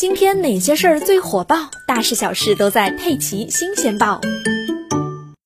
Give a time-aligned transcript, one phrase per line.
[0.00, 1.70] 今天哪些事儿最火爆？
[1.86, 4.18] 大事小事都在《佩奇新鲜报》。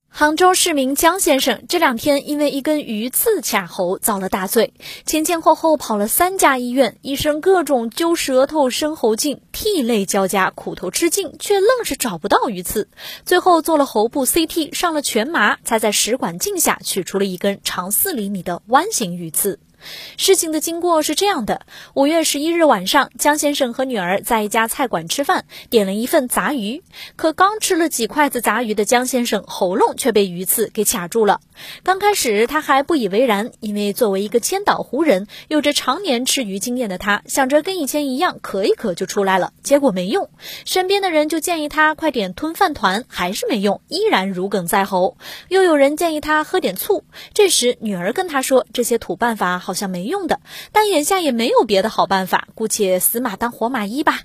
[0.09, 4.73] 杭州市民江先生这两天因为一根鱼刺卡喉遭了大罪，
[5.05, 12.87] 前前后后跑了三家医院，医生各种揪舌头、伸喉镜，涕泪交加，苦头吃尽，却愣是找不到鱼刺。
[13.25, 19.59] 最后做了喉部 CT，上了全麻，才在食管镜下取出了一根长四厘米的弯形鱼刺。
[20.17, 26.83] 事情的经过是这样的：五月十一日晚上，江先生和女儿在一家菜馆吃饭，点了一份杂鱼。
[27.17, 31.41] 可刚吃了几筷子杂鱼的江先生，喉咙却被鱼刺给卡住了。
[31.83, 39.53] 刚开始他还不以为然，因为作为一个千岛湖人，有着常年吃鱼经验的他，想着跟以前一样咳一咳就出来了。
[39.63, 40.31] 结果没用，
[40.65, 45.19] 身边的人就建议他快点吞饭团，还是没用，依然如鲠在喉。
[45.49, 50.39] 又有人建议他喝点醋，这时女儿跟他说：“这些土办法好。”好像没用的，
[50.71, 54.21] 但眼下也没有别的好办法，姑且死马当活马医吧。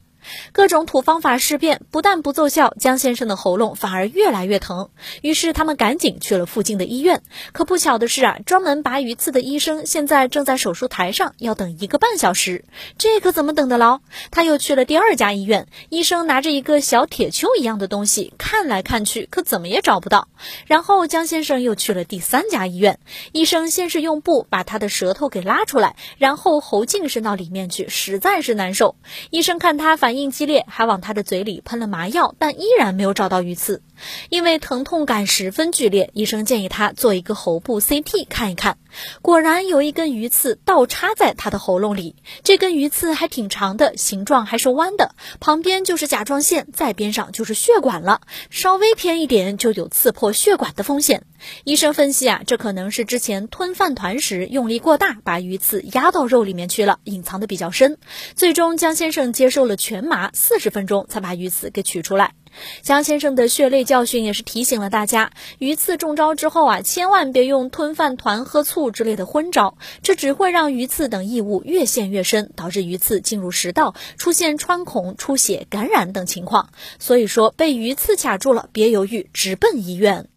[0.52, 4.90] 各种土方法试遍，不但不奏效，江先生的喉咙反而越来越疼。
[5.22, 7.22] 于是他们赶紧去了附近的医院。
[7.52, 12.64] 可不巧的是啊，专门拔鱼刺的医生现在正在手术台上，要等一个半小时。
[12.98, 14.02] 这可怎么等得牢？
[14.30, 20.28] 他又去了第二家医院，医生拿着一个小铁锹一样的东西看来看去，可怎么也找不到。
[20.68, 23.00] 然后江先生又去了第三家医院，
[23.31, 28.96] 医生先是用布把他的舌头给拉出来，然后喉镜伸到里面去，实在是难受。
[29.31, 30.19] 医生看他反应。
[30.22, 33.81] 应激烈，还往他的嘴里喷了麻药，但依然没有找到鱼刺。
[34.30, 38.78] 因为疼痛感十分剧烈，医生建议他做一个喉部 CT 看一看。
[39.22, 51.23] 果然有一根鱼刺倒插在他的喉咙里，这根鱼刺还挺长的，形状还是弯的，旁边就是甲状腺，再边上就是血管了，稍微偏一点就有刺破血管的风险。
[51.63, 57.97] 医生分析啊，这可能是之前吞饭团时用力过大，把鱼刺压到肉里面去了，隐藏的比较深。
[58.36, 62.34] 最终江先生接受了全麻，四十分钟才把鱼刺给取出来。
[62.81, 76.69] 江先生的血泪教训也是提醒了大家：鱼刺中招之后啊，千万别用吞饭团、喝醋之类的昏招，这只会让鱼刺等异物越陷越深，导致鱼刺进入食道，出现穿孔、出血、感染等情况。
[77.00, 80.28] 所以说，被鱼刺卡住了，别犹豫，直奔医院。